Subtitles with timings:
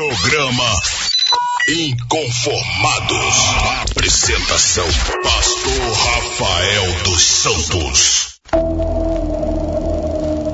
[0.00, 0.64] Programa
[1.68, 3.36] Inconformados.
[3.90, 4.86] Apresentação:
[5.22, 8.40] Pastor Rafael dos Santos.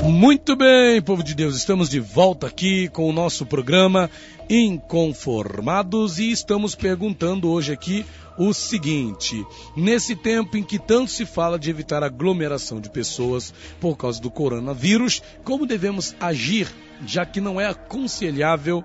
[0.03, 4.11] Muito bem, povo de Deus, estamos de volta aqui com o nosso programa
[4.51, 8.05] Inconformados e estamos perguntando hoje aqui
[8.37, 13.97] o seguinte: nesse tempo em que tanto se fala de evitar aglomeração de pessoas por
[13.97, 16.69] causa do coronavírus, como devemos agir,
[17.07, 18.85] já que não é aconselhável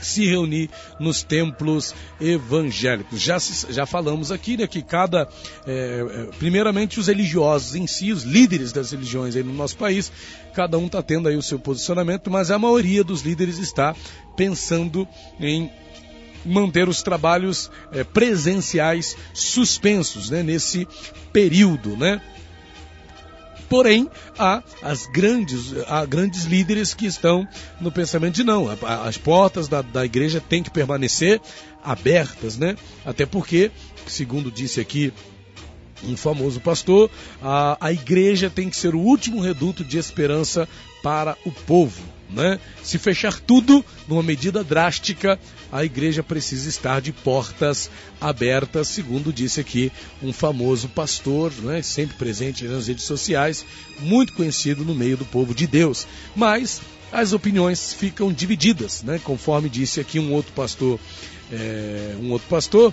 [0.00, 3.20] se reunir nos templos evangélicos.
[3.20, 3.38] Já,
[3.70, 5.28] já falamos aqui né, que cada,
[5.66, 10.12] é, primeiramente os religiosos em si, os líderes das religiões aí no nosso país,
[10.54, 13.94] cada um está tendo aí o seu posicionamento, mas a maioria dos líderes está
[14.36, 15.06] pensando
[15.40, 15.70] em
[16.44, 20.86] manter os trabalhos é, presenciais suspensos né, nesse
[21.32, 22.20] período, né?
[23.68, 27.46] Porém, há as grandes, há grandes líderes que estão
[27.80, 31.40] no pensamento de não, as portas da, da igreja têm que permanecer
[31.82, 32.76] abertas, né?
[33.04, 33.70] Até porque,
[34.06, 35.12] segundo disse aqui
[36.04, 37.10] um famoso pastor,
[37.42, 40.68] a, a igreja tem que ser o último reduto de esperança
[41.02, 42.15] para o povo.
[42.28, 42.58] Né?
[42.82, 45.38] Se fechar tudo numa medida drástica,
[45.70, 51.82] a igreja precisa estar de portas abertas, segundo disse aqui um famoso pastor, né?
[51.82, 53.64] sempre presente nas redes sociais,
[54.00, 56.06] muito conhecido no meio do povo de Deus.
[56.34, 56.80] Mas
[57.12, 59.20] as opiniões ficam divididas, né?
[59.22, 60.98] conforme disse aqui um outro pastor,
[61.52, 62.92] é, um outro pastor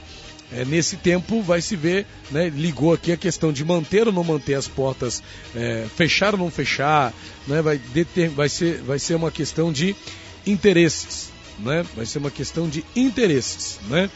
[0.55, 4.23] é, nesse tempo vai se ver, né, ligou aqui a questão de manter ou não
[4.23, 5.23] manter as portas,
[5.55, 7.13] é, fechar ou não fechar,
[7.47, 9.95] né, vai, deter, vai, ser, vai ser uma questão de
[10.45, 11.29] interesses,
[11.59, 14.09] né, vai ser uma questão de interesses, né.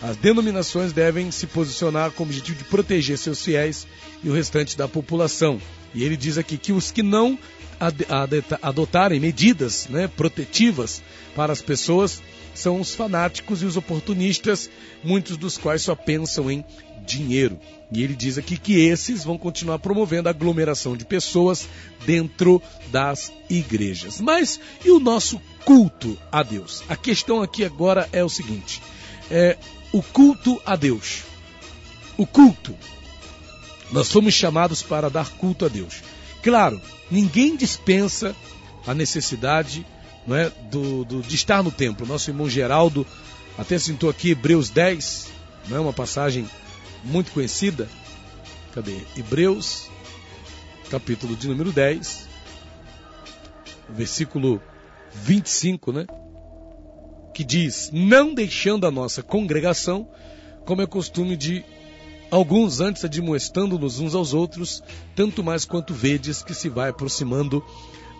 [0.00, 3.84] As denominações devem se posicionar com o objetivo de proteger seus fiéis
[4.22, 5.60] e o restante da população.
[5.92, 7.36] E ele diz aqui que os que não
[8.62, 11.02] adotarem medidas né, protetivas
[11.34, 12.22] para as pessoas
[12.58, 14.68] são os fanáticos e os oportunistas,
[15.02, 16.64] muitos dos quais só pensam em
[17.06, 17.58] dinheiro.
[17.90, 21.68] E ele diz aqui que esses vão continuar promovendo a aglomeração de pessoas
[22.04, 24.20] dentro das igrejas.
[24.20, 26.82] Mas e o nosso culto a Deus?
[26.88, 28.82] A questão aqui agora é o seguinte:
[29.30, 29.56] é
[29.92, 31.22] o culto a Deus.
[32.16, 32.74] O culto.
[33.90, 36.02] Nós fomos chamados para dar culto a Deus.
[36.42, 36.80] Claro,
[37.10, 38.36] ninguém dispensa
[38.86, 39.97] a necessidade não
[40.34, 42.06] é, do, do, de estar no templo.
[42.06, 43.06] Nosso irmão Geraldo
[43.56, 45.28] até citou aqui Hebreus 10,
[45.68, 46.48] não é uma passagem
[47.04, 47.88] muito conhecida.
[48.72, 48.98] Cadê?
[49.16, 49.88] Hebreus,
[50.90, 52.28] capítulo de número 10,
[53.88, 54.62] versículo
[55.12, 56.06] 25, né?
[57.34, 60.08] Que diz: Não deixando a nossa congregação,
[60.64, 61.64] como é costume de
[62.30, 64.82] alguns antes admoestando-nos uns aos outros,
[65.14, 67.64] tanto mais quanto vedes que se vai aproximando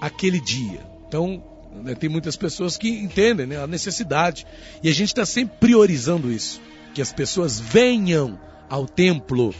[0.00, 0.80] aquele dia.
[1.06, 1.42] Então,
[1.82, 1.94] né?
[1.94, 4.46] Tem muitas pessoas que entendem né, a necessidade.
[4.82, 6.60] E a gente está sempre priorizando isso.
[6.94, 9.54] Que as pessoas venham ao templo.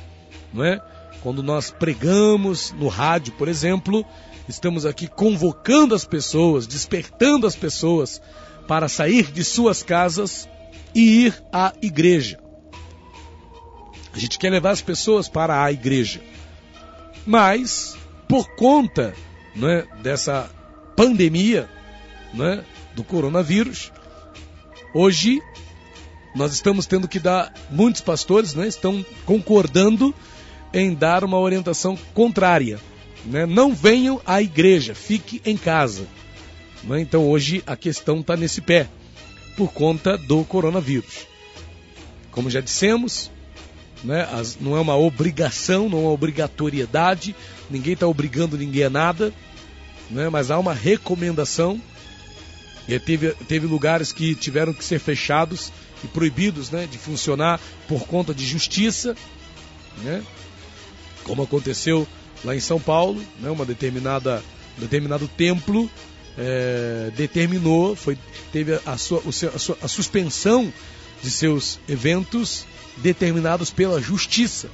[0.53, 0.81] Não é?
[1.23, 4.05] Quando nós pregamos no rádio, por exemplo,
[4.49, 8.21] estamos aqui convocando as pessoas, despertando as pessoas
[8.67, 10.49] para sair de suas casas
[10.95, 12.39] e ir à igreja.
[14.13, 16.21] A gente quer levar as pessoas para a igreja.
[17.27, 17.97] Mas,
[18.27, 19.15] por conta
[19.55, 20.49] né, dessa
[20.97, 21.69] pandemia,
[22.33, 23.93] né, do coronavírus.
[24.95, 25.41] Hoje
[26.35, 30.15] nós estamos tendo que dar, muitos pastores né, estão concordando
[30.73, 32.79] em dar uma orientação contrária.
[33.25, 33.47] Né?
[33.47, 36.07] Não venham à igreja, fique em casa.
[36.85, 37.01] Né?
[37.01, 38.89] Então hoje a questão está nesse pé,
[39.57, 41.27] por conta do coronavírus.
[42.31, 43.31] Como já dissemos,
[44.05, 47.35] né, as, não é uma obrigação, não é uma obrigatoriedade,
[47.69, 49.33] ninguém está obrigando ninguém a nada,
[50.09, 51.81] né, mas há uma recomendação
[52.89, 55.71] e teve, teve lugares que tiveram que ser fechados
[56.03, 59.15] e proibidos né, de funcionar por conta de justiça,
[59.99, 60.25] né,
[61.23, 62.09] como aconteceu
[62.43, 64.43] lá em São Paulo, né, uma determinada
[64.79, 65.91] um determinado templo
[66.39, 68.17] é, determinou, foi,
[68.53, 70.73] teve a, sua, a, sua, a suspensão
[71.21, 72.65] de seus eventos
[72.97, 74.71] determinados pela justiça.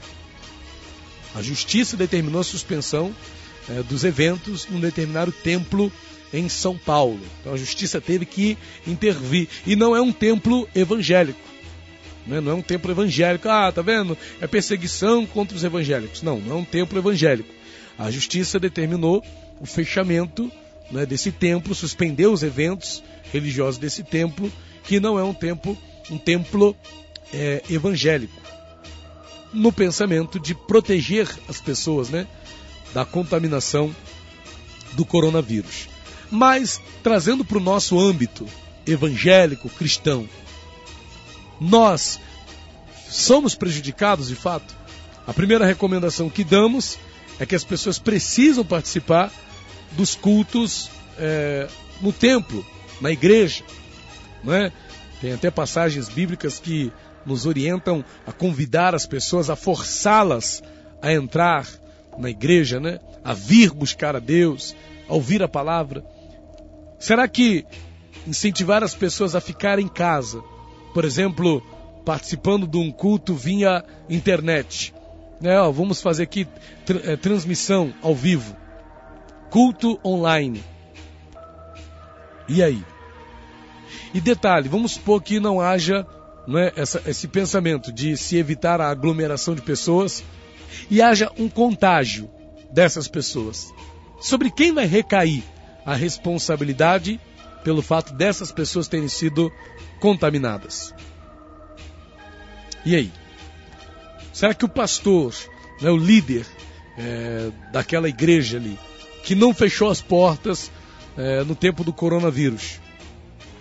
[1.34, 3.14] A justiça determinou a suspensão
[3.68, 5.92] é, dos eventos num determinado templo
[6.32, 7.20] em São Paulo.
[7.40, 9.48] Então a justiça teve que intervir.
[9.66, 11.38] E não é um templo evangélico.
[12.26, 12.40] Né?
[12.40, 13.48] Não é um templo evangélico.
[13.48, 14.16] Ah, tá vendo?
[14.40, 16.22] É perseguição contra os evangélicos.
[16.22, 17.52] Não, não é um templo evangélico.
[17.98, 19.24] A justiça determinou
[19.60, 20.50] o fechamento
[20.90, 23.02] né, desse templo, suspendeu os eventos
[23.32, 24.52] religiosos desse templo,
[24.84, 25.78] que não é um templo,
[26.10, 26.76] um templo
[27.32, 28.42] é, evangélico.
[29.52, 32.26] No pensamento de proteger as pessoas né,
[32.94, 33.94] da contaminação
[34.92, 35.88] do coronavírus.
[36.30, 38.46] Mas, trazendo para o nosso âmbito,
[38.86, 40.28] evangélico, cristão.
[41.60, 42.20] Nós
[43.08, 44.74] somos prejudicados de fato?
[45.26, 46.98] A primeira recomendação que damos
[47.38, 49.32] é que as pessoas precisam participar
[49.92, 51.68] dos cultos é,
[52.00, 52.64] no templo,
[53.00, 53.64] na igreja.
[54.42, 54.72] Não é?
[55.20, 56.92] Tem até passagens bíblicas que
[57.24, 60.62] nos orientam a convidar as pessoas, a forçá-las
[61.00, 61.66] a entrar
[62.18, 62.98] na igreja, né?
[63.24, 64.76] a vir buscar a Deus,
[65.08, 66.04] a ouvir a palavra.
[66.98, 67.64] Será que
[68.26, 70.42] incentivar as pessoas a ficar em casa,
[70.92, 71.62] por exemplo,
[72.04, 74.94] participando de um culto via internet,
[75.40, 75.58] né?
[75.60, 76.46] Ó, vamos fazer aqui
[76.84, 78.56] tr é, transmissão ao vivo,
[79.50, 80.62] culto online.
[82.46, 82.82] E aí?
[84.12, 86.06] E detalhe, vamos supor que não haja
[86.46, 90.22] não é, essa, esse pensamento de se evitar a aglomeração de pessoas
[90.90, 92.30] e haja um contágio
[92.72, 93.72] dessas pessoas.
[94.20, 95.42] Sobre quem vai recair
[95.84, 97.20] a responsabilidade
[97.62, 99.52] pelo fato dessas pessoas terem sido
[100.00, 100.94] contaminadas?
[102.84, 103.12] E aí?
[104.32, 105.34] Será que o pastor,
[105.80, 106.46] né, o líder
[106.98, 108.78] é, daquela igreja ali,
[109.22, 110.70] que não fechou as portas
[111.16, 112.80] é, no tempo do coronavírus,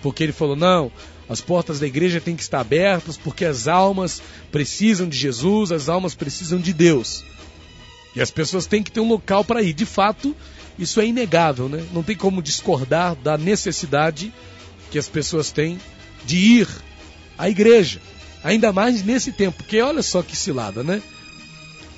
[0.02, 0.92] porque ele falou: não,
[1.34, 4.22] as portas da igreja têm que estar abertas porque as almas
[4.52, 7.24] precisam de Jesus, as almas precisam de Deus.
[8.16, 9.74] E as pessoas têm que ter um local para ir.
[9.74, 10.36] De fato,
[10.78, 11.84] isso é inegável, né?
[11.92, 14.32] Não tem como discordar da necessidade
[14.92, 15.80] que as pessoas têm
[16.24, 16.68] de ir
[17.36, 18.00] à igreja.
[18.44, 21.02] Ainda mais nesse tempo, porque olha só que cilada, né?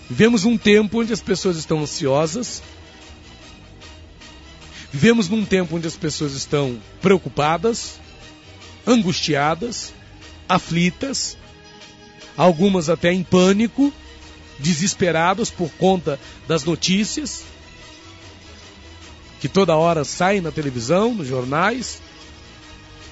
[0.10, 2.64] Vivemos um tempo onde as pessoas estão ansiosas,
[4.96, 8.00] Vivemos num tempo onde as pessoas estão preocupadas,
[8.86, 9.94] angustiadas,
[10.48, 11.38] aflitas,
[12.38, 13.94] algumas até em pânico,
[14.60, 17.44] desesperadas por conta das notícias
[19.46, 22.02] que toda hora saem na televisão, nos jornais,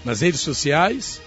[0.03, 1.21] nas redes sociais.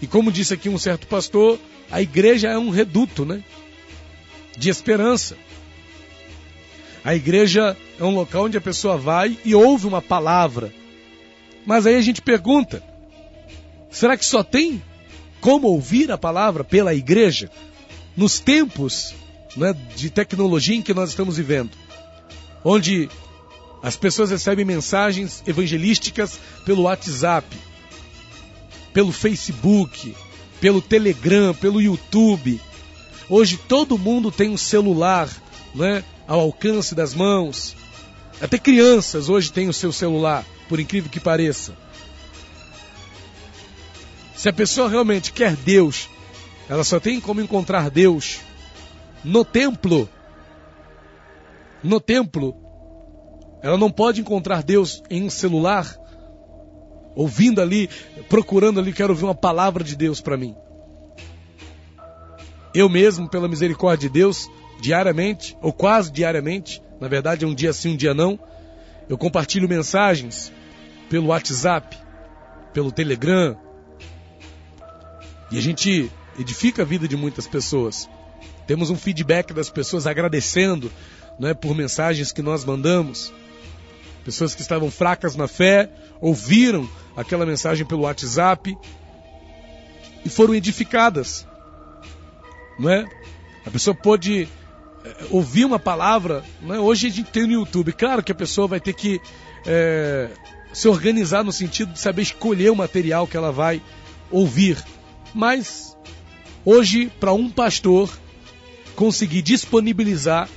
[0.00, 1.58] E como disse aqui um certo pastor,
[1.90, 3.44] a igreja é um reduto, né?
[4.56, 5.36] De esperança.
[7.04, 10.72] A igreja é um local onde a pessoa vai e ouve uma palavra.
[11.66, 12.82] Mas aí a gente pergunta:
[13.90, 14.82] será que só tem
[15.40, 17.50] como ouvir a palavra pela igreja
[18.16, 19.14] nos tempos
[19.56, 21.70] né, de tecnologia em que nós estamos vivendo?
[22.64, 23.08] Onde
[23.82, 27.46] as pessoas recebem mensagens evangelísticas pelo WhatsApp,
[28.92, 30.14] pelo Facebook,
[30.60, 32.60] pelo Telegram, pelo YouTube.
[33.28, 35.28] Hoje todo mundo tem um celular,
[35.74, 36.04] né?
[36.26, 37.74] ao alcance das mãos.
[38.40, 41.76] Até crianças hoje têm o seu celular, por incrível que pareça.
[44.34, 46.08] Se a pessoa realmente quer Deus,
[46.66, 48.40] ela só tem como encontrar Deus
[49.22, 50.08] no templo.
[51.84, 52.56] No templo.
[53.62, 55.94] Ela não pode encontrar Deus em um celular,
[57.14, 57.90] ouvindo ali,
[58.30, 60.56] procurando ali, quero ouvir uma palavra de Deus para mim.
[62.74, 67.74] Eu mesmo, pela misericórdia de Deus, diariamente, ou quase diariamente, na verdade é um dia
[67.74, 68.40] sim, um dia não,
[69.06, 70.50] eu compartilho mensagens
[71.12, 71.94] pelo WhatsApp,
[72.72, 73.54] pelo Telegram,
[75.50, 78.08] e a gente edifica a vida de muitas pessoas.
[78.66, 80.90] Temos um feedback das pessoas agradecendo
[81.38, 83.30] não é, por mensagens que nós mandamos.
[84.24, 88.74] Pessoas que estavam fracas na fé ouviram aquela mensagem pelo WhatsApp
[90.24, 91.46] e foram edificadas.
[92.78, 93.04] Não é?
[93.66, 94.48] A pessoa pôde
[95.28, 96.78] ouvir uma palavra, né?
[96.78, 97.92] hoje a gente tem no YouTube.
[97.92, 99.20] Claro que a pessoa vai ter que
[99.66, 100.30] é,
[100.72, 103.82] se organizar no sentido de saber escolher o material que ela vai
[104.30, 104.82] ouvir.
[105.34, 105.96] Mas
[106.64, 108.10] hoje, para um pastor
[108.96, 110.48] conseguir disponibilizar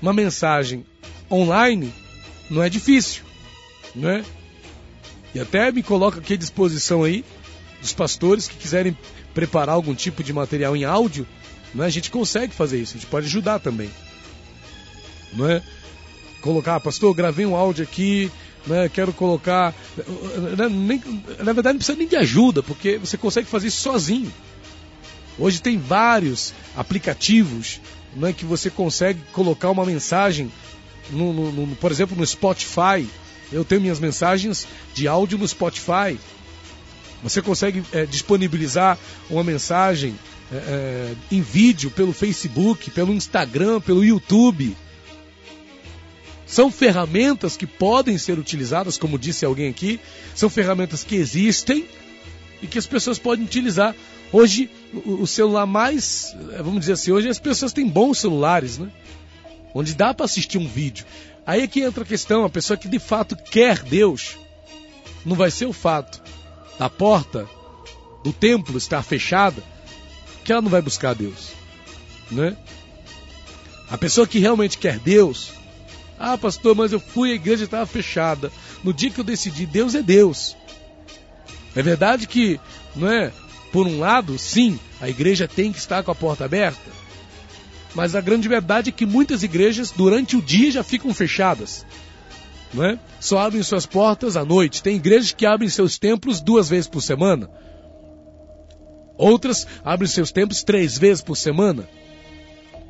[0.00, 0.84] uma mensagem
[1.30, 1.92] online,
[2.48, 3.22] não é difícil,
[3.94, 4.24] né?
[5.34, 7.24] E até me coloca aqui à disposição aí
[7.80, 8.96] dos pastores que quiserem
[9.32, 11.26] preparar algum tipo de material em áudio
[11.74, 11.86] não é?
[11.86, 13.90] A gente consegue fazer isso, a gente pode ajudar também.
[15.32, 15.62] Não é?
[16.40, 18.30] Colocar, ah, pastor, gravei um áudio aqui,
[18.66, 19.74] né, quero colocar.
[20.56, 21.02] Né, nem,
[21.38, 24.32] na verdade, não precisa nem de ajuda, porque você consegue fazer isso sozinho.
[25.38, 27.80] Hoje tem vários aplicativos
[28.14, 30.50] né, que você consegue colocar uma mensagem,
[31.10, 33.06] no, no, no, por exemplo, no Spotify.
[33.52, 36.18] Eu tenho minhas mensagens de áudio no Spotify.
[37.22, 38.98] Você consegue é, disponibilizar
[39.28, 40.14] uma mensagem
[40.52, 44.76] é, é, em vídeo pelo Facebook, pelo Instagram, pelo YouTube.
[46.50, 50.00] São ferramentas que podem ser utilizadas, como disse alguém aqui,
[50.34, 51.86] são ferramentas que existem
[52.60, 53.94] e que as pessoas podem utilizar.
[54.32, 58.90] Hoje, o, celular mais, é, vamos dizer assim, hoje as pessoas têm bons celulares, né?
[59.72, 61.06] Onde dá para assistir um vídeo.
[61.46, 64.36] Aí é que entra a questão, a pessoa que de fato quer Deus,
[65.24, 66.20] não vai ser o fato
[66.80, 67.48] da porta
[68.24, 69.62] do templo estar fechada
[70.44, 71.52] que ela não vai buscar Deus,
[72.28, 72.56] né?
[73.88, 75.59] A pessoa que realmente quer Deus,
[76.22, 78.52] ah, pastor, mas eu fui, a igreja estava fechada.
[78.84, 80.54] No dia que eu decidi, Deus é Deus.
[81.74, 82.60] É verdade que,
[82.94, 83.32] não é?
[83.72, 86.90] Por um lado, sim, a igreja tem que estar com a porta aberta.
[87.94, 91.86] Mas a grande verdade é que muitas igrejas, durante o dia, já ficam fechadas.
[92.74, 92.98] Não é?
[93.18, 94.82] Só abrem suas portas à noite.
[94.82, 97.48] Tem igrejas que abrem seus templos duas vezes por semana.
[99.16, 101.88] Outras abrem seus templos três vezes por semana.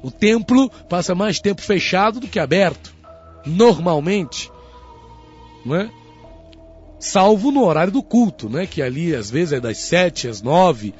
[0.02, 2.98] O templo passa mais tempo fechado do que aberto
[3.44, 4.50] normalmente,
[5.64, 5.90] não é?
[6.98, 8.66] Salvo no horário do culto, né?
[8.66, 10.94] Que ali às vezes é das sete às nove,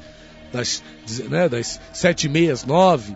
[0.51, 0.83] das,
[1.29, 3.15] né, das sete e meia às nove.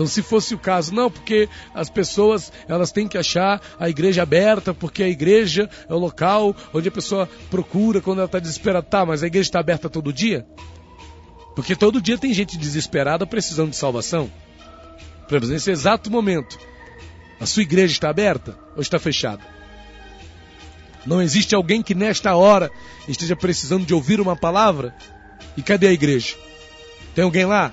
[0.00, 4.22] Então, se fosse o caso, não, porque as pessoas elas têm que achar a igreja
[4.22, 8.86] aberta, porque a igreja é o local onde a pessoa procura quando ela está desesperada.
[8.86, 10.46] Tá, mas a igreja está aberta todo dia?
[11.54, 14.30] Porque todo dia tem gente desesperada precisando de salvação.
[15.30, 16.58] Por exemplo, nesse exato momento,
[17.38, 19.40] a sua igreja está aberta ou está fechada?
[21.06, 22.68] Não existe alguém que nesta hora
[23.06, 24.92] esteja precisando de ouvir uma palavra?
[25.56, 26.34] E cadê a igreja?
[27.14, 27.72] Tem alguém lá?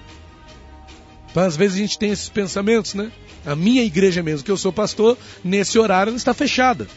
[1.32, 3.12] Então, às vezes a gente tem esses pensamentos, né?
[3.44, 6.88] A minha igreja mesmo, que eu sou pastor, nesse horário ela está fechada.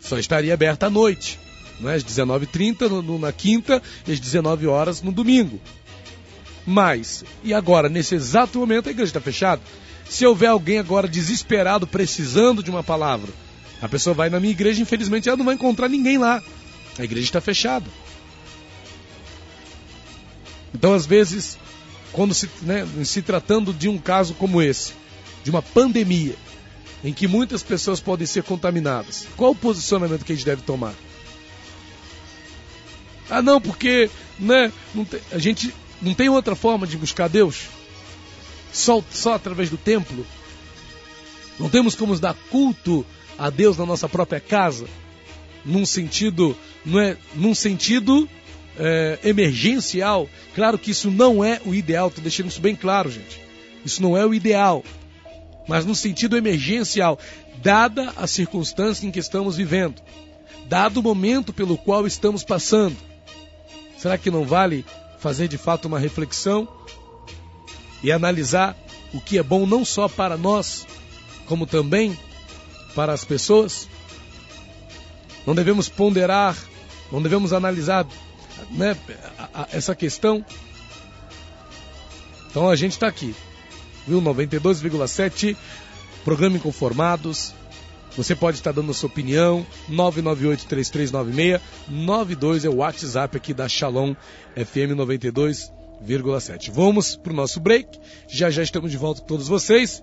[0.00, 1.38] Só estaria aberta à noite,
[1.78, 1.94] não é?
[1.94, 5.60] às 19h30 na quinta e às 19 horas no domingo.
[6.66, 9.60] Mas, e agora, nesse exato momento, a igreja está fechada?
[10.08, 13.30] Se houver alguém agora desesperado, precisando de uma palavra,
[13.82, 16.42] a pessoa vai na minha igreja, infelizmente ela não vai encontrar ninguém lá.
[16.98, 17.86] A igreja está fechada.
[20.72, 21.58] Então, às vezes,
[22.12, 24.92] quando se, né, se tratando de um caso como esse,
[25.42, 26.34] de uma pandemia,
[27.02, 30.94] em que muitas pessoas podem ser contaminadas, qual o posicionamento que a gente deve tomar?
[33.28, 35.74] Ah, não, porque né, não tem, a gente
[36.04, 37.68] não tem outra forma de buscar Deus?
[38.72, 40.26] Só, só através do templo?
[41.58, 43.06] Não temos como dar culto
[43.38, 44.86] a Deus na nossa própria casa?
[45.64, 48.28] Num sentido, não é, num sentido
[48.78, 50.28] é, emergencial.
[50.54, 53.40] Claro que isso não é o ideal, estou deixando isso bem claro, gente.
[53.84, 54.84] Isso não é o ideal.
[55.66, 57.18] Mas no sentido emergencial,
[57.62, 60.02] dada a circunstância em que estamos vivendo,
[60.66, 62.96] dado o momento pelo qual estamos passando,
[63.96, 64.84] será que não vale
[65.24, 66.68] fazer de fato uma reflexão
[68.02, 68.76] e analisar
[69.14, 70.86] o que é bom não só para nós,
[71.46, 72.18] como também
[72.94, 73.88] para as pessoas.
[75.46, 76.54] Não devemos ponderar,
[77.10, 78.06] não devemos analisar
[78.70, 78.94] né,
[79.72, 80.44] essa questão.
[82.50, 83.34] Então a gente está aqui,
[84.06, 84.20] viu?
[84.20, 85.56] 92,7,
[86.22, 87.54] programa Inconformados.
[88.16, 94.14] Você pode estar dando a sua opinião, 998-3396, 92 é o WhatsApp aqui da Shalom
[94.54, 96.70] FM 92,7.
[96.70, 100.00] Vamos para o nosso break, já já estamos de volta com todos vocês.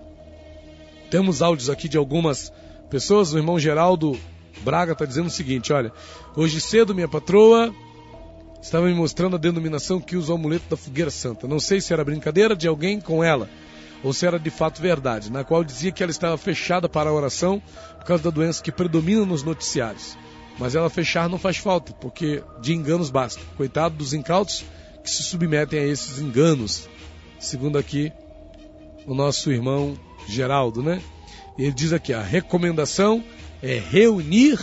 [1.10, 2.52] Temos áudios aqui de algumas
[2.90, 4.20] pessoas, o irmão Geraldo
[4.60, 5.90] Braga está dizendo o seguinte, olha,
[6.36, 7.74] hoje cedo minha patroa
[8.60, 11.48] estava me mostrando a denominação que usa o amuleto da fogueira santa.
[11.48, 13.48] Não sei se era brincadeira de alguém com ela
[14.02, 17.12] ou se era de fato verdade, na qual dizia que ela estava fechada para a
[17.12, 17.62] oração
[17.98, 20.16] por causa da doença que predomina nos noticiários.
[20.58, 23.40] Mas ela fechar não faz falta, porque de enganos basta.
[23.56, 24.64] Coitado dos incautos
[25.02, 26.88] que se submetem a esses enganos,
[27.38, 28.12] segundo aqui
[29.06, 31.02] o nosso irmão Geraldo, né?
[31.58, 33.24] Ele diz aqui: a recomendação
[33.62, 34.58] é reunir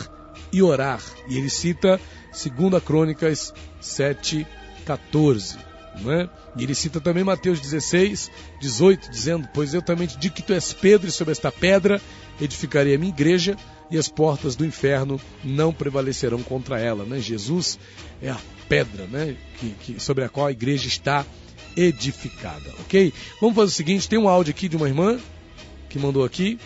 [0.52, 1.02] e orar.
[1.28, 2.00] E ele cita
[2.32, 4.46] 2 Crônicas 7,
[4.86, 5.69] 14.
[6.02, 6.30] Né?
[6.56, 8.32] E ele cita também Mateus 16,
[8.62, 12.02] 18, dizendo: Pois eu também te digo que tu és Pedro, e sobre esta pedra
[12.40, 13.58] edificarei a minha igreja,
[13.92, 17.04] e as portas do inferno não prevalecerão contra ela.
[17.04, 17.20] Né?
[17.20, 17.80] Jesus
[18.22, 19.36] é a pedra né?
[19.60, 21.26] que, que, sobre a qual a igreja está
[21.76, 22.70] edificada.
[22.80, 23.14] Ok?
[23.42, 25.20] Vamos fazer o seguinte: tem um áudio aqui de uma irmã
[25.90, 26.60] que mandou aqui.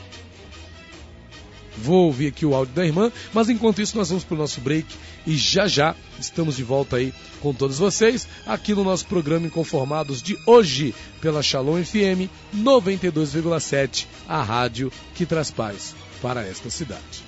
[1.77, 4.62] Vou ouvir aqui o áudio da irmã, mas enquanto isso nós vamos para o nosso
[4.62, 4.88] break
[5.25, 10.22] e já já estamos de volta aí com todos vocês aqui no nosso programa Inconformados
[10.22, 17.24] de hoje pela Shalom FM 92,7, a rádio que traz paz para esta cidade.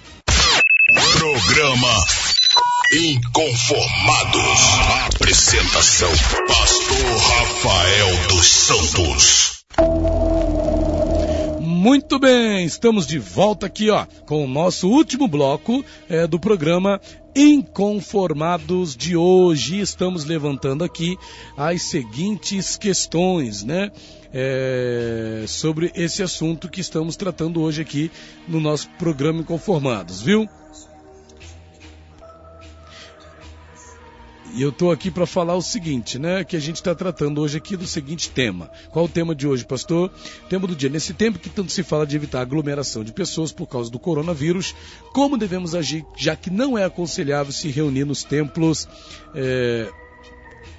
[1.14, 2.06] Programa
[2.94, 4.60] Inconformados.
[5.16, 6.12] Apresentação:
[6.48, 9.66] Pastor Rafael dos Santos.
[11.86, 17.00] Muito bem, estamos de volta aqui, ó, com o nosso último bloco é, do programa
[17.36, 19.80] Inconformados de hoje.
[19.80, 21.16] Estamos levantando aqui
[21.56, 23.92] as seguintes questões, né?
[24.34, 28.10] É, sobre esse assunto que estamos tratando hoje aqui
[28.48, 30.50] no nosso programa Inconformados, viu?
[34.56, 36.42] E eu estou aqui para falar o seguinte, né?
[36.46, 38.72] Que a gente está tratando hoje aqui do seguinte tema.
[38.90, 40.10] Qual o tema de hoje, pastor?
[40.48, 40.90] Tema do dia.
[40.90, 44.74] Nesse tempo que tanto se fala de evitar aglomeração de pessoas por causa do coronavírus,
[45.12, 48.88] como devemos agir, já que não é aconselhável se reunir nos templos
[49.36, 49.92] é,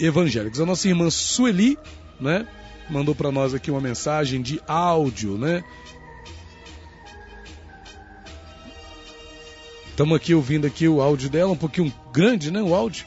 [0.00, 0.58] evangélicos?
[0.58, 1.76] A nossa irmã Sueli,
[2.18, 2.48] né?
[2.88, 5.62] Mandou para nós aqui uma mensagem de áudio, né?
[9.90, 12.62] Estamos aqui ouvindo aqui o áudio dela, um pouquinho grande, né?
[12.62, 13.04] O áudio.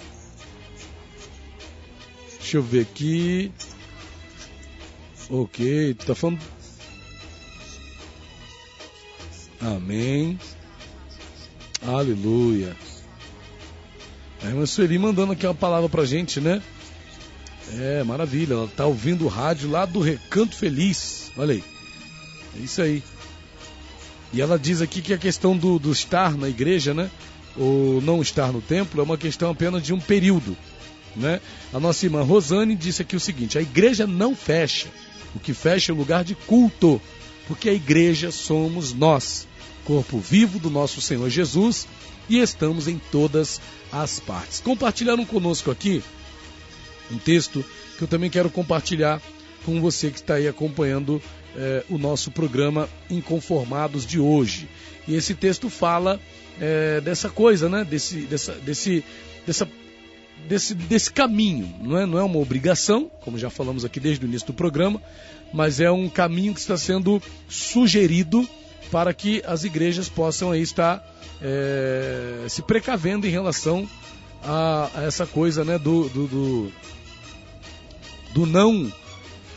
[2.50, 3.52] Deixa eu ver aqui.
[5.30, 6.40] Ok, tá falando.
[9.62, 10.40] Amém.
[11.86, 12.76] Aleluia.
[14.42, 16.60] A irmã Sueli mandando aqui uma palavra pra gente, né?
[17.74, 18.56] É, maravilha.
[18.56, 21.32] Ela tá ouvindo o rádio lá do Recanto Feliz.
[21.38, 21.64] Olha aí.
[22.58, 23.04] É isso aí.
[24.34, 27.12] E ela diz aqui que a questão do, do estar na igreja, né?
[27.56, 30.58] Ou não estar no templo é uma questão apenas de um período.
[31.16, 31.42] Né?
[31.74, 34.88] A nossa irmã Rosane disse aqui o seguinte: a igreja não fecha,
[35.36, 37.02] o que fecha é o lugar de culto,
[37.48, 39.48] porque a igreja somos nós,
[39.86, 41.88] corpo vivo do nosso Senhor Jesus,
[42.30, 43.60] e estamos em todas
[43.92, 44.60] as partes.
[44.60, 46.04] Compartilharam conosco aqui
[47.12, 47.66] um texto
[47.98, 49.22] que eu também quero compartilhar
[49.66, 51.22] com você que está aí acompanhando
[51.56, 54.70] eh, o nosso programa Inconformados de hoje.
[55.08, 56.20] E esse texto fala
[56.62, 57.84] eh, dessa coisa, né?
[57.84, 59.04] Desse, dessa, desse,
[59.46, 59.68] dessa
[60.48, 61.74] desse, desse caminho.
[61.82, 65.02] Não é, não é uma obrigação, como já falamos aqui desde o início do programa,
[65.54, 68.48] mas é um caminho que está sendo sugerido
[68.92, 71.04] para que as igrejas possam aí estar
[71.42, 73.88] é, se precavendo em relação
[74.44, 76.72] a, a essa coisa né, do, do, do,
[78.34, 78.92] do, não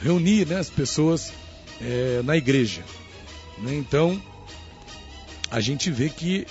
[0.02, 1.32] reunir né, as pessoas
[1.80, 2.82] é, na igreja.
[3.58, 3.74] Né?
[3.74, 4.20] Então,
[5.50, 6.46] a gente vê que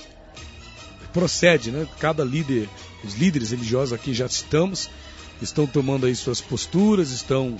[1.13, 1.87] procede, né?
[1.99, 2.69] cada líder
[3.03, 4.89] os líderes religiosos aqui já estamos,
[5.41, 7.57] estão tomando aí suas posturas, estão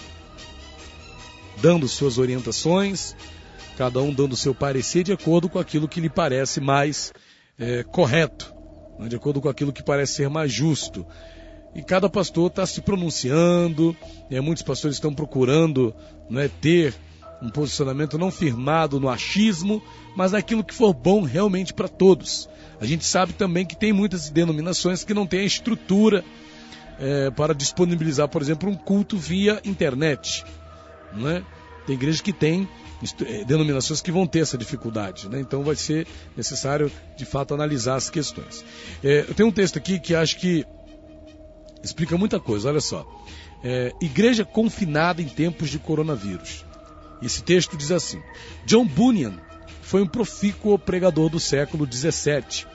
[1.61, 3.15] dando suas orientações,
[3.77, 7.11] cada um dando seu parecer de acordo com aquilo que lhe parece mais
[7.57, 8.53] é, correto,
[8.99, 11.05] né, de acordo com aquilo que parece ser mais justo.
[11.73, 13.95] E cada pastor está se pronunciando,
[14.29, 15.95] né, muitos pastores estão procurando
[16.29, 16.93] né, ter
[17.41, 19.81] um posicionamento não firmado no achismo,
[20.15, 22.47] mas naquilo que for bom realmente para todos.
[22.79, 26.23] A gente sabe também que tem muitas denominações que não têm a estrutura
[26.99, 30.43] é, para disponibilizar, por exemplo, um culto via internet.
[31.13, 31.43] Né?
[31.85, 32.67] Tem igrejas que têm
[33.25, 35.27] é, denominações que vão ter essa dificuldade.
[35.27, 35.39] Né?
[35.39, 38.63] Então vai ser necessário, de fato, analisar as questões.
[39.03, 40.65] É, eu tenho um texto aqui que acho que
[41.83, 42.69] explica muita coisa.
[42.69, 43.05] Olha só.
[43.63, 46.65] É, igreja confinada em tempos de coronavírus.
[47.21, 48.21] Esse texto diz assim:
[48.65, 49.33] John Bunyan
[49.81, 52.65] foi um profícuo pregador do século XVII,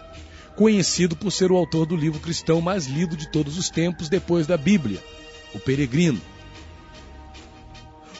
[0.54, 4.46] conhecido por ser o autor do livro cristão mais lido de todos os tempos depois
[4.46, 5.02] da Bíblia,
[5.54, 6.20] O Peregrino.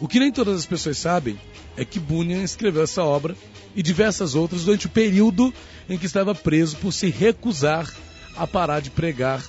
[0.00, 1.38] O que nem todas as pessoas sabem
[1.76, 3.36] é que Bunyan escreveu essa obra
[3.74, 5.52] e diversas outras durante o período
[5.88, 7.90] em que estava preso por se recusar
[8.36, 9.42] a parar de pregar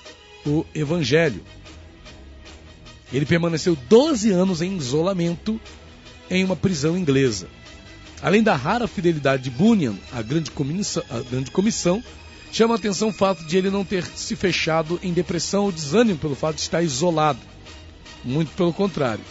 [0.45, 1.43] o Evangelho.
[3.11, 5.59] Ele permaneceu 12 anos em isolamento
[6.29, 7.47] em uma prisão inglesa.
[8.21, 12.03] Além da rara fidelidade de Bunyan à grande, comissão, grande comissão,
[12.51, 16.17] chama a atenção o fato de ele não ter se fechado em depressão ou desânimo
[16.17, 17.39] pelo fato de estar isolado.
[18.23, 19.23] Muito pelo contrário.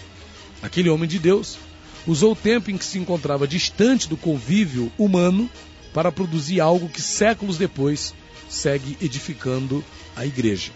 [0.62, 1.58] Aquele homem de Deus
[2.06, 5.50] usou o tempo em que se encontrava distante do convívio humano
[5.92, 8.14] para produzir algo que séculos depois
[8.48, 10.70] segue edificando a igreja.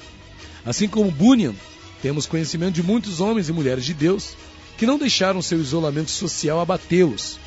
[0.65, 1.55] Assim como Bunyan,
[2.03, 4.35] temos conhecimento de muitos homens e mulheres de Deus
[4.81, 7.39] que não deixaram seu isolamento social abatê-los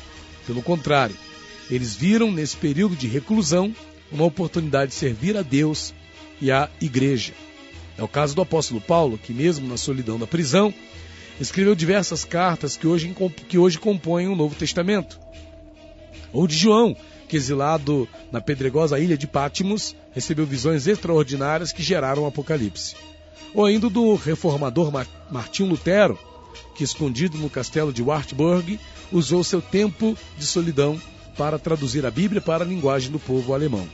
[0.46, 1.16] pelo contrário,
[1.68, 3.74] eles viram nesse período de reclusão
[4.12, 5.92] uma oportunidade de servir a Deus
[6.40, 7.32] e à igreja.
[7.98, 10.72] É o caso do apóstolo Paulo, que, mesmo na solidão da prisão,
[11.40, 13.12] escreveu diversas cartas que hoje,
[13.48, 15.18] que hoje compõem o Novo Testamento.
[16.32, 16.96] Ou de João,
[17.28, 22.94] que, exilado na pedregosa ilha de Pátimos, recebeu visões extraordinárias que geraram o Apocalipse.
[23.52, 24.92] Ou ainda do reformador
[25.32, 26.16] Martim Lutero,
[26.74, 28.78] que, escondido no castelo de Wartburg,
[29.12, 31.00] usou seu tempo de solidão
[31.36, 33.88] para traduzir a Bíblia para a linguagem do povo alemão.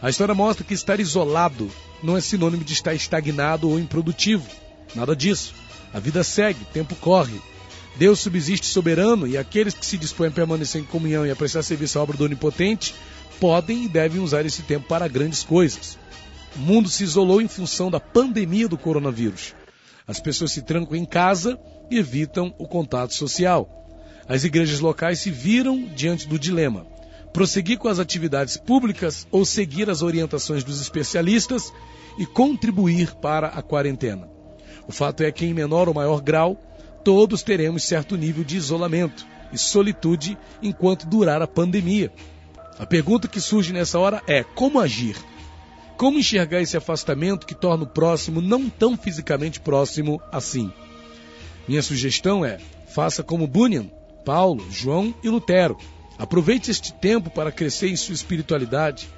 [0.00, 1.70] A história mostra que estar isolado
[2.02, 4.46] não é sinônimo de estar estagnado ou improdutivo.
[4.94, 5.54] Nada disso.
[5.92, 7.40] A vida segue, o tempo corre.
[7.96, 11.62] Deus subsiste soberano e aqueles que se dispõem a permanecer em comunhão e a prestar
[11.62, 12.94] serviço à obra do Onipotente
[13.40, 15.98] podem e devem usar esse tempo para grandes coisas.
[16.54, 19.54] O mundo se isolou em função da pandemia do coronavírus.
[20.06, 21.58] As pessoas se trancam em casa
[21.90, 23.68] e evitam o contato social.
[24.28, 26.86] As igrejas locais se viram diante do dilema:
[27.32, 31.72] prosseguir com as atividades públicas ou seguir as orientações dos especialistas
[32.18, 34.28] e contribuir para a quarentena.
[34.86, 36.56] O fato é que, em menor ou maior grau,
[37.02, 42.12] todos teremos certo nível de isolamento e solitude enquanto durar a pandemia.
[42.78, 45.16] A pergunta que surge nessa hora é: como agir?
[45.96, 50.70] Como enxergar esse afastamento que torna o próximo não tão fisicamente próximo assim?
[51.66, 53.90] Minha sugestão é: faça como Bunyan,
[54.24, 55.76] Paulo, João e Lutero.
[56.18, 59.08] Aproveite este tempo para crescer em sua espiritualidade.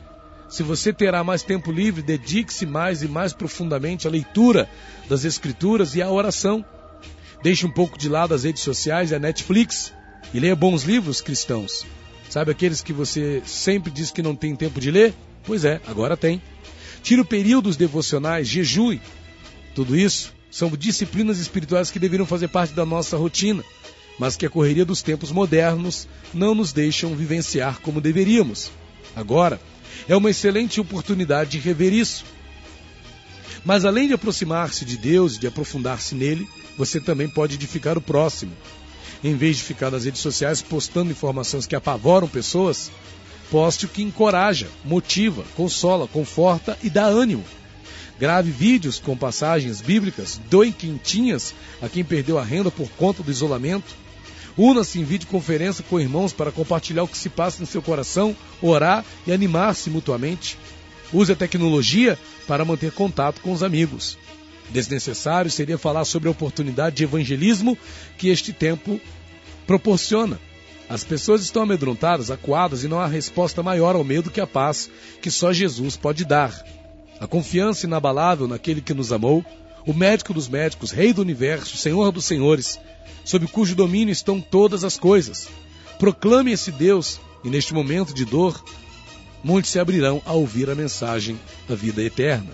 [0.48, 4.68] Se você terá mais tempo livre, dedique-se mais e mais profundamente à leitura
[5.08, 6.64] das Escrituras e à oração.
[7.42, 9.92] Deixe um pouco de lado as redes sociais e a Netflix
[10.32, 11.84] e leia bons livros cristãos.
[12.30, 15.14] Sabe aqueles que você sempre diz que não tem tempo de ler?
[15.48, 16.42] Pois é, agora tem.
[17.02, 19.00] Tire períodos devocionais, jejue.
[19.74, 23.64] Tudo isso são disciplinas espirituais que deveriam fazer parte da nossa rotina,
[24.18, 28.70] mas que a correria dos tempos modernos não nos deixam vivenciar como deveríamos.
[29.16, 29.58] Agora,
[30.06, 32.26] é uma excelente oportunidade de rever isso.
[33.64, 38.02] Mas além de aproximar-se de Deus e de aprofundar-se nele, você também pode edificar o
[38.02, 38.52] próximo.
[39.24, 42.90] Em vez de ficar nas redes sociais postando informações que apavoram pessoas,
[43.50, 47.44] poste o que encoraja, motiva, consola, conforta e dá ânimo.
[48.18, 53.30] Grave vídeos com passagens bíblicas, doe quentinhas a quem perdeu a renda por conta do
[53.30, 53.94] isolamento.
[54.56, 59.04] Una-se em videoconferência com irmãos para compartilhar o que se passa em seu coração, orar
[59.24, 60.58] e animar-se mutuamente.
[61.12, 64.18] Use a tecnologia para manter contato com os amigos.
[64.68, 67.78] Desnecessário seria falar sobre a oportunidade de evangelismo
[68.18, 69.00] que este tempo
[69.64, 70.40] proporciona.
[70.88, 74.90] As pessoas estão amedrontadas, acuadas e não há resposta maior ao medo que a paz
[75.20, 76.64] que só Jesus pode dar.
[77.20, 79.44] A confiança inabalável naquele que nos amou,
[79.86, 82.80] o médico dos médicos, rei do universo, senhor dos senhores,
[83.22, 85.48] sob cujo domínio estão todas as coisas.
[85.98, 88.62] Proclame esse Deus e neste momento de dor,
[89.44, 92.50] muitos se abrirão a ouvir a mensagem da vida eterna.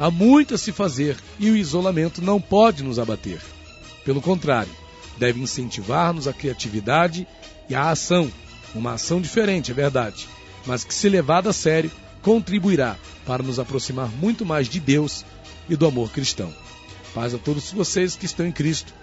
[0.00, 3.40] Há muito a se fazer e o isolamento não pode nos abater.
[4.04, 4.72] Pelo contrário,
[5.16, 7.26] deve incentivar-nos a criatividade
[7.68, 8.30] e a ação.
[8.74, 10.26] Uma ação diferente, é verdade,
[10.64, 11.90] mas que, se levada a sério,
[12.22, 12.96] contribuirá
[13.26, 15.24] para nos aproximar muito mais de Deus
[15.68, 16.52] e do amor cristão.
[17.14, 18.94] Paz a todos vocês que estão em Cristo.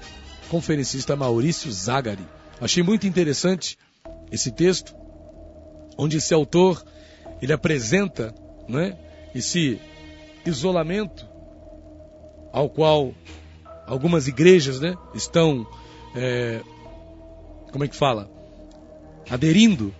[0.50, 2.26] Conferencista Maurício Zagari.
[2.60, 3.78] Achei muito interessante
[4.32, 4.96] esse texto,
[5.98, 6.84] onde esse autor
[7.42, 8.34] ele apresenta
[8.68, 8.98] né,
[9.36, 9.80] esse
[10.46, 11.28] isolamento
[12.52, 13.14] ao qual
[13.86, 15.68] algumas igrejas né, estão,
[16.16, 16.62] é,
[17.72, 18.30] como é que fala,
[19.30, 19.94] aderindo,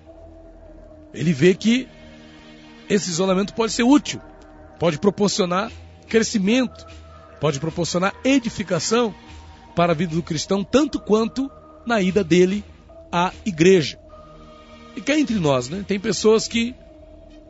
[1.14, 1.88] ele vê que
[2.90, 4.22] esse isolamento pode ser útil,
[4.80, 5.72] pode proporcionar
[6.08, 6.86] crescimento,
[7.40, 9.14] pode proporcionar edificação
[9.76, 11.50] para a vida do cristão, tanto quanto
[11.86, 12.64] na ida dele
[13.12, 14.00] à igreja.
[14.96, 16.76] E cá entre nós, né, tem pessoas que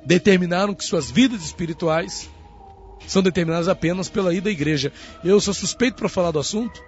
[0.06, 2.30] determinaram que suas vidas espirituais
[3.08, 4.92] são determinadas apenas pela ida à igreja.
[5.24, 6.82] Eu sou suspeito para falar do assunto,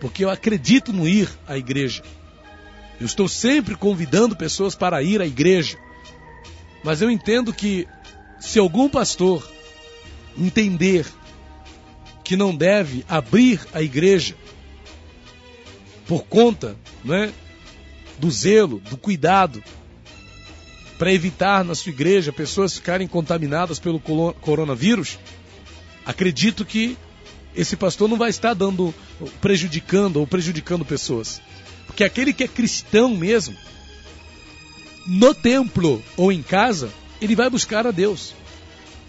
[0.00, 2.02] porque eu acredito no ir à igreja.
[3.00, 5.78] Eu estou sempre convidando pessoas para ir à igreja.
[6.84, 7.86] Mas eu entendo que
[8.40, 9.48] se algum pastor
[10.36, 11.06] entender
[12.24, 14.34] que não deve abrir a igreja
[16.06, 17.32] por conta né,
[18.18, 19.62] do zelo, do cuidado,
[20.98, 25.18] para evitar na sua igreja pessoas ficarem contaminadas pelo coronavírus,
[26.06, 26.96] acredito que
[27.54, 28.94] esse pastor não vai estar dando,
[29.40, 31.40] prejudicando ou prejudicando pessoas.
[31.86, 33.56] Porque aquele que é cristão mesmo,
[35.06, 36.90] no templo ou em casa,
[37.20, 38.34] ele vai buscar a Deus.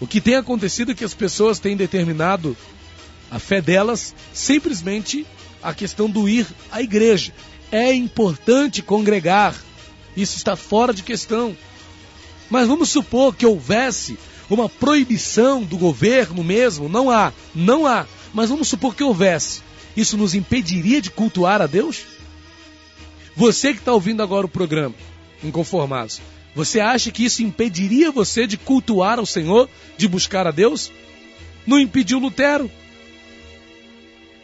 [0.00, 2.56] O que tem acontecido é que as pessoas têm determinado
[3.30, 5.26] a fé delas simplesmente
[5.62, 7.32] a questão do ir à igreja.
[7.72, 9.54] É importante congregar,
[10.16, 11.56] isso está fora de questão.
[12.50, 14.18] Mas vamos supor que houvesse
[14.50, 19.62] uma proibição do governo mesmo, não há, não há, mas vamos supor que houvesse.
[19.96, 22.04] Isso nos impediria de cultuar a Deus?
[23.36, 24.94] Você que está ouvindo agora o programa,
[25.42, 26.20] inconformados,
[26.54, 30.92] você acha que isso impediria você de cultuar ao Senhor, de buscar a Deus?
[31.66, 32.70] Não impediu Lutero,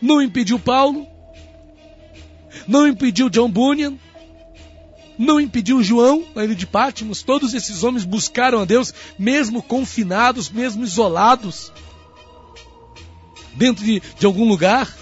[0.03, 1.07] não impediu Paulo,
[2.67, 3.97] não impediu John Bunyan,
[5.17, 7.23] não impediu João na ilha de Pátimos.
[7.23, 11.71] Todos esses homens buscaram a Deus, mesmo confinados, mesmo isolados,
[13.55, 14.93] dentro de, de algum lugar.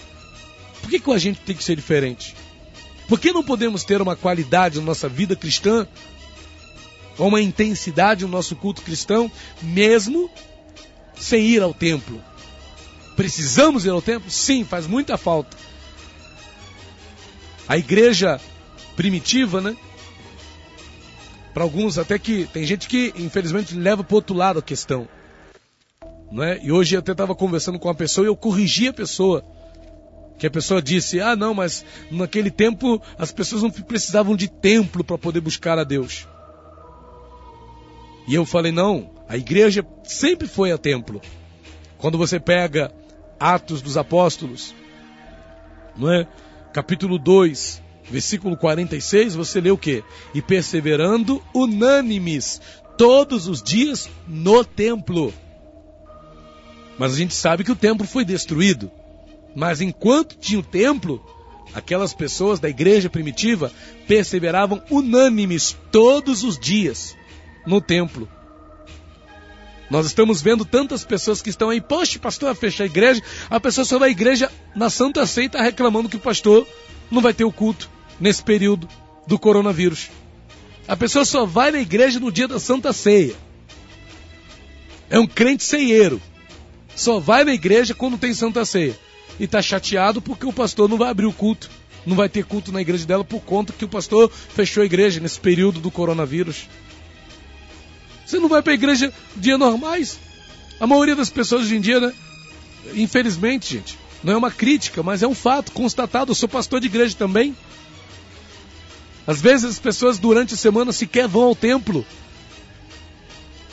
[0.83, 2.35] Por que, que a gente tem que ser diferente?
[3.09, 5.89] Por que não podemos ter uma qualidade na nossa vida cristã,
[7.17, 10.31] ou uma intensidade no nosso culto cristão, mesmo
[11.17, 12.23] sem ir ao templo?
[13.17, 14.31] Precisamos ir ao templo?
[14.31, 15.57] Sim, faz muita falta.
[17.67, 18.39] A igreja
[18.95, 19.77] primitiva, né?
[21.55, 25.09] Para alguns, até que tem gente que infelizmente leva para outro lado a questão.
[26.31, 26.61] Não é?
[26.63, 29.45] E hoje eu até estava conversando com uma pessoa e eu corrigi a pessoa.
[30.39, 35.03] Que a pessoa disse: Ah, não, mas naquele tempo as pessoas não precisavam de templo
[35.03, 36.27] para poder buscar a Deus.
[38.27, 41.21] E eu falei: Não, a igreja sempre foi a templo.
[41.99, 42.93] Quando você pega
[43.41, 44.75] Atos dos Apóstolos,
[45.97, 46.29] não é?
[46.73, 50.05] Capítulo 2, versículo 46, você lê o quê?
[50.33, 52.61] E perseverando unânimes
[52.97, 55.33] todos os dias no templo.
[56.99, 58.91] Mas a gente sabe que o templo foi destruído.
[59.59, 61.21] Mas enquanto tinha o templo,
[61.75, 63.73] aquelas pessoas da igreja primitiva
[64.07, 67.17] perseveravam unânimes todos os dias
[67.67, 68.29] no templo.
[69.91, 73.21] Nós estamos vendo tantas pessoas que estão aí, poxa, pastor, vai fechar a igreja.
[73.51, 76.65] A pessoa só vai à igreja na Santa Ceia está reclamando que o pastor
[77.11, 77.91] não vai ter o culto
[78.21, 78.89] nesse período
[79.27, 80.09] do coronavírus.
[80.87, 83.35] A pessoa só vai na igreja no dia da Santa Ceia.
[85.11, 86.23] É um crente ceieiro.
[86.95, 89.08] Só vai na igreja quando tem Santa Ceia
[89.39, 91.71] e está chateado porque o pastor não vai abrir o culto.
[92.07, 95.21] Não vai ter culto na igreja dela por conta que o pastor fechou a igreja
[95.21, 96.67] nesse período do coronavírus.
[98.25, 100.19] Você não vai para a igreja dia normais?
[100.81, 102.13] A maioria das pessoas hoje em dia, né?
[102.95, 106.31] Infelizmente, gente, não é uma crítica, mas é um fato constatado.
[106.31, 107.57] Eu sou pastor de igreja também.
[109.27, 112.07] Às vezes as pessoas durante a semana sequer vão ao templo.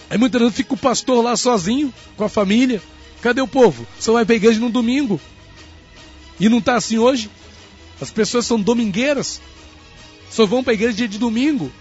[0.10, 2.82] Aí muitas vezes fica o pastor lá sozinho, com a família.
[3.22, 3.88] Cadê o povo?
[4.00, 5.20] Só vai para a igreja no domingo.
[6.40, 7.30] E não está assim hoje?
[8.00, 9.42] As pessoas são domingueiras.
[10.30, 11.72] Só vão para a igreja dia de domingo.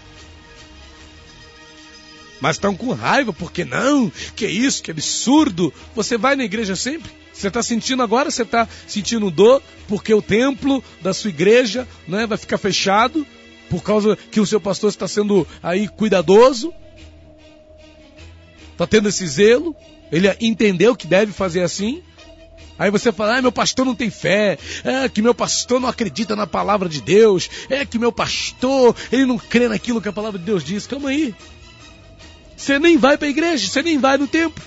[2.39, 4.11] Mas estão com raiva, porque não?
[4.35, 5.73] Que isso, que absurdo.
[5.95, 7.11] Você vai na igreja sempre?
[7.33, 8.31] Você está sentindo agora?
[8.31, 13.25] Você está sentindo dor porque o templo da sua igreja né, vai ficar fechado
[13.69, 16.73] por causa que o seu pastor está sendo aí cuidadoso?
[18.71, 19.75] Está tendo esse zelo?
[20.11, 22.01] Ele entendeu que deve fazer assim?
[22.77, 26.35] Aí você fala, ah, meu pastor não tem fé, é que meu pastor não acredita
[26.35, 30.37] na palavra de Deus, é que meu pastor, ele não crê naquilo que a palavra
[30.37, 30.85] de Deus diz.
[30.85, 31.33] Calma aí.
[32.55, 34.63] Você nem vai para a igreja, você nem vai no templo.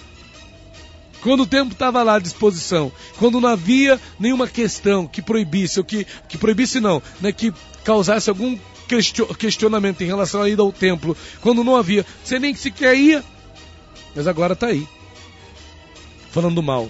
[1.20, 5.84] Quando o templo estava lá à disposição, quando não havia nenhuma questão que proibisse, ou
[5.84, 7.52] que, que proibisse não, né, que
[7.84, 8.56] causasse algum
[9.38, 13.24] questionamento em relação à ida ao templo, quando não havia, você nem sequer ia,
[14.14, 14.86] mas agora está aí,
[16.30, 16.88] falando mal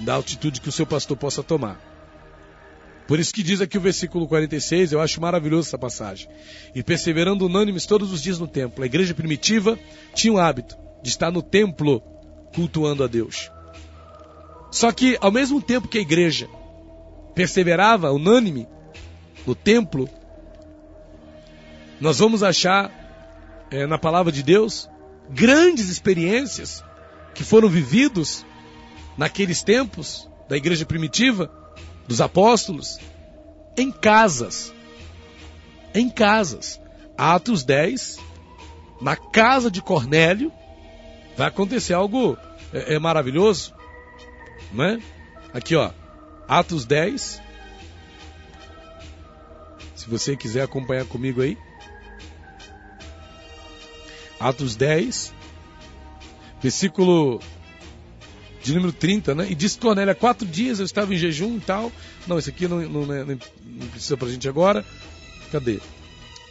[0.00, 1.80] da altitude que o seu pastor possa tomar.
[3.06, 6.28] Por isso que diz aqui o versículo 46, eu acho maravilhoso essa passagem.
[6.74, 8.82] E perseverando unânimes todos os dias no templo.
[8.82, 9.78] A igreja primitiva
[10.14, 12.02] tinha o hábito de estar no templo
[12.54, 13.50] cultuando a Deus.
[14.70, 16.48] Só que ao mesmo tempo que a igreja
[17.34, 18.66] perseverava unânime
[19.46, 20.08] no templo,
[22.00, 22.90] nós vamos achar
[23.70, 24.88] é, na palavra de Deus
[25.28, 26.82] grandes experiências
[27.34, 28.44] que foram vividos
[29.16, 31.50] naqueles tempos da igreja primitiva,
[32.06, 32.98] dos apóstolos,
[33.76, 34.72] em casas.
[35.94, 36.80] Em casas.
[37.16, 38.18] Atos 10,
[39.00, 40.52] na casa de Cornélio,
[41.36, 42.36] vai acontecer algo
[42.72, 43.74] é, é maravilhoso,
[44.72, 44.98] não é?
[45.52, 45.90] Aqui, ó,
[46.48, 47.40] Atos 10.
[49.94, 51.56] Se você quiser acompanhar comigo aí.
[54.40, 55.32] Atos 10,
[56.60, 57.40] versículo
[58.62, 59.46] de número 30, né?
[59.50, 61.90] E disse Cornélio, há quatro dias eu estava em jejum e tal.
[62.26, 64.84] Não, esse aqui não, não, não, não precisa pra gente agora.
[65.50, 65.80] Cadê?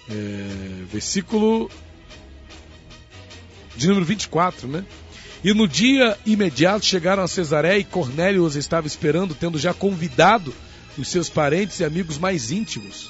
[0.10, 1.72] É, versículo
[3.76, 4.86] de número 24, né?
[5.44, 10.54] E no dia imediato chegaram a Cesaré e Cornélio os estava esperando, tendo já convidado
[10.98, 13.10] os seus parentes e amigos mais íntimos.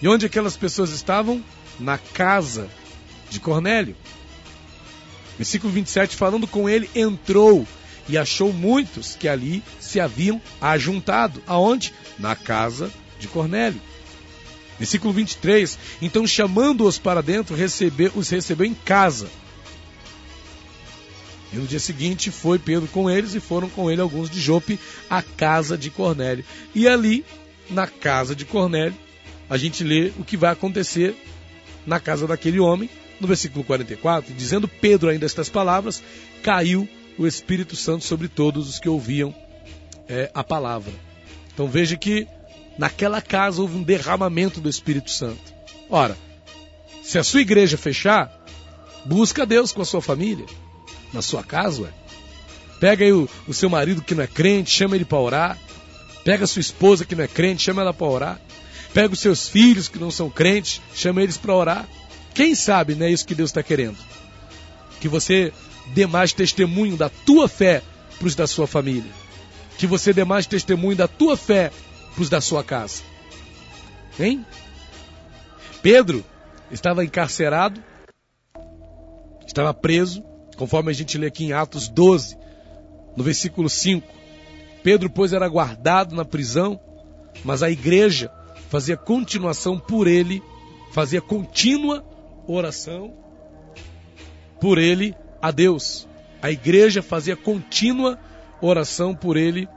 [0.00, 1.42] E onde aquelas pessoas estavam?
[1.78, 2.70] Na casa
[3.28, 3.96] de Cornélio.
[5.36, 7.66] Versículo 27, falando com ele, entrou
[8.08, 11.42] e achou muitos que ali se haviam ajuntado.
[11.46, 11.92] Aonde?
[12.18, 13.80] Na casa de Cornélio.
[14.78, 15.78] Versículo 23.
[16.02, 19.28] Então, chamando-os para dentro, recebeu, os recebeu em casa.
[21.52, 24.78] E no dia seguinte foi Pedro com eles e foram com ele alguns de Jope
[25.08, 26.44] à casa de Cornélio.
[26.74, 27.24] E ali,
[27.70, 28.96] na casa de Cornélio,
[29.48, 31.16] a gente lê o que vai acontecer
[31.86, 32.90] na casa daquele homem,
[33.20, 36.02] no versículo 44, dizendo Pedro ainda estas palavras,
[36.42, 36.88] caiu
[37.18, 39.34] o Espírito Santo sobre todos os que ouviam
[40.08, 40.92] é, a palavra.
[41.52, 42.26] Então veja que
[42.78, 45.54] naquela casa houve um derramamento do Espírito Santo.
[45.88, 46.16] Ora,
[47.02, 48.30] se a sua igreja fechar,
[49.04, 50.46] busca Deus com a sua família,
[51.12, 51.90] na sua casa, ué.
[52.78, 55.58] Pega aí o, o seu marido que não é crente, chama ele para orar.
[56.24, 58.40] Pega a sua esposa que não é crente, chama ela para orar.
[58.92, 61.88] Pega os seus filhos que não são crentes, chama eles para orar.
[62.34, 63.96] Quem sabe não é isso que Deus está querendo?
[65.00, 65.52] Que você
[65.94, 67.82] dê mais testemunho da tua fé
[68.18, 69.10] para os da sua família.
[69.78, 71.70] Que você dê mais testemunho da tua fé
[72.14, 73.02] para os da sua casa.
[74.18, 74.44] Hein?
[75.82, 76.24] Pedro
[76.70, 77.82] estava encarcerado,
[79.46, 80.22] estava preso,
[80.56, 82.36] conforme a gente lê aqui em Atos 12,
[83.16, 84.06] no versículo 5.
[84.82, 86.80] Pedro, pois, era guardado na prisão,
[87.44, 88.30] mas a igreja
[88.70, 90.42] fazia continuação por ele,
[90.92, 92.04] fazia contínua
[92.46, 93.14] oração
[94.60, 96.08] por ele a Deus.
[96.42, 98.18] A igreja fazia contínua
[98.60, 99.68] oração por ele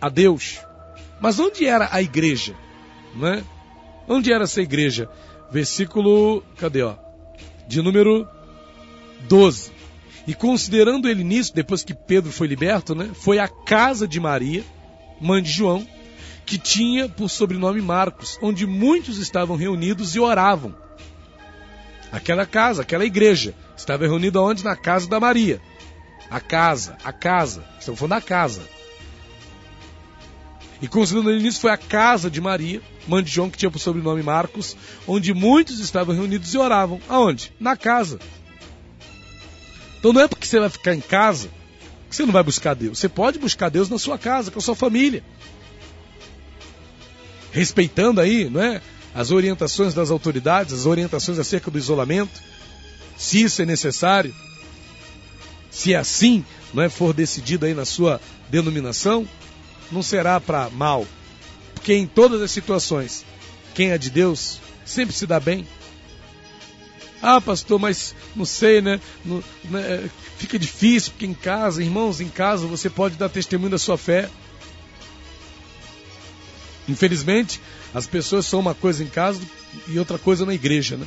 [0.00, 0.60] a Deus.
[1.20, 2.54] Mas onde era a igreja?
[3.14, 3.44] Né?
[4.08, 5.08] Onde era essa igreja?
[5.50, 6.96] Versículo, cadê ó?
[7.66, 8.28] De número
[9.28, 9.72] 12.
[10.26, 14.64] E considerando ele nisso, depois que Pedro foi liberto, né, foi à casa de Maria,
[15.20, 15.86] mãe de João,
[16.46, 20.74] que tinha por sobrenome Marcos, onde muitos estavam reunidos e oravam.
[22.14, 24.62] Aquela casa, aquela igreja, estava reunida onde?
[24.62, 25.60] Na casa da Maria.
[26.30, 27.64] A casa, a casa.
[27.76, 28.62] Estamos falando da casa.
[30.80, 33.80] E considerando ele nisso, foi a casa de Maria, mãe de João, que tinha por
[33.80, 34.76] sobrenome Marcos,
[35.08, 37.00] onde muitos estavam reunidos e oravam.
[37.08, 37.52] Aonde?
[37.58, 38.20] Na casa.
[39.98, 41.48] Então não é porque você vai ficar em casa
[42.08, 42.96] que você não vai buscar Deus.
[42.96, 45.24] Você pode buscar Deus na sua casa, com a sua família.
[47.50, 48.80] Respeitando aí, não é?
[49.14, 52.42] As orientações das autoridades, as orientações acerca do isolamento,
[53.16, 54.34] se isso é necessário,
[55.70, 59.26] se é assim, não é for decidido aí na sua denominação,
[59.90, 61.06] não será para mal,
[61.74, 63.24] porque em todas as situações,
[63.74, 65.66] quem é de Deus sempre se dá bem,
[67.26, 69.00] ah, pastor, mas não sei, né?
[69.24, 70.10] Né?
[70.36, 74.28] Fica difícil, porque em casa, irmãos, em casa você pode dar testemunho da sua fé.
[76.88, 77.60] Infelizmente,
[77.94, 79.40] as pessoas são uma coisa em casa
[79.88, 81.06] e outra coisa na igreja, né?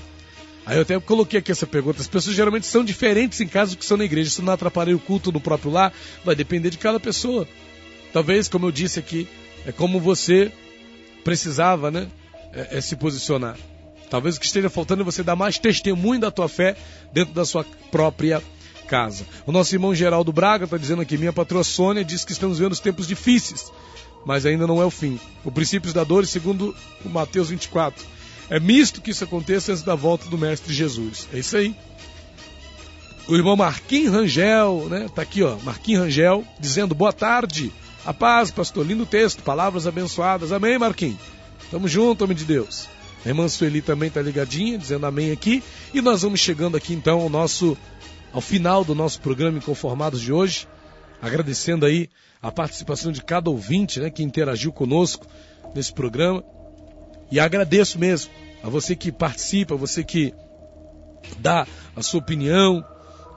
[0.65, 2.01] Aí eu até coloquei aqui essa pergunta.
[2.01, 4.27] As pessoas geralmente são diferentes em casa do que são na igreja.
[4.27, 5.93] Isso não atrapalha o culto no próprio lar,
[6.25, 7.47] vai depender de cada pessoa.
[8.11, 9.27] Talvez, como eu disse aqui,
[9.65, 10.51] é como você
[11.23, 12.07] precisava, né?
[12.51, 13.57] É, é se posicionar.
[14.09, 16.75] Talvez o que esteja faltando é você dar mais testemunho da tua fé
[17.13, 18.41] dentro da sua própria
[18.87, 19.25] casa.
[19.45, 22.71] O nosso irmão Geraldo Braga está dizendo aqui: minha patroa Sônia diz que estamos vendo
[22.71, 23.71] os tempos difíceis,
[24.25, 25.19] mas ainda não é o fim.
[25.43, 28.05] O princípio da dor, segundo o Mateus 24.
[28.49, 31.27] É misto que isso aconteça antes da volta do Mestre Jesus.
[31.33, 31.75] É isso aí.
[33.27, 35.09] O irmão Marquinhos Rangel, né?
[35.13, 37.71] Tá aqui, ó, Marquinhos Rangel, dizendo boa tarde.
[38.05, 38.85] A paz, pastor.
[38.85, 40.53] Lindo texto, palavras abençoadas.
[40.53, 41.19] Amém, Marquinhos.
[41.69, 42.87] Tamo junto, homem de Deus.
[43.25, 45.61] A irmã Sueli também está ligadinha, dizendo amém aqui.
[45.93, 47.77] E nós vamos chegando aqui então ao nosso
[48.31, 50.67] ao final do nosso programa Inconformados de hoje,
[51.21, 52.09] agradecendo aí
[52.41, 55.25] a participação de cada ouvinte, né, que interagiu conosco
[55.73, 56.43] nesse programa.
[57.31, 58.31] E agradeço mesmo
[58.63, 60.33] a você que participa, a você que
[61.39, 62.83] dá a sua opinião.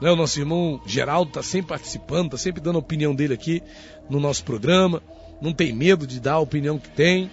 [0.01, 3.63] Né, o nosso irmão Geraldo está sempre participando, está sempre dando a opinião dele aqui
[4.09, 5.03] no nosso programa.
[5.41, 7.31] Não tem medo de dar a opinião que tem.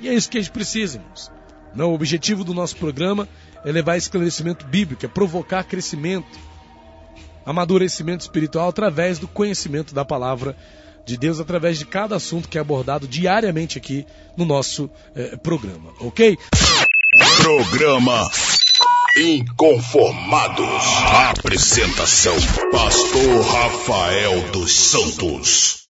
[0.00, 1.30] E é isso que a gente precisa, irmãos.
[1.74, 3.28] Não, o objetivo do nosso programa
[3.64, 6.38] é levar esclarecimento bíblico, é provocar crescimento,
[7.46, 10.56] amadurecimento espiritual através do conhecimento da palavra
[11.06, 14.04] de Deus, através de cada assunto que é abordado diariamente aqui
[14.36, 16.36] no nosso eh, programa, ok?
[17.38, 18.28] Programa
[19.16, 20.66] Inconformados.
[21.30, 22.34] Apresentação:
[22.70, 25.84] Pastor Rafael dos Santos.